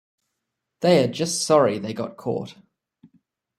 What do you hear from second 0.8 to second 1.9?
are just sorry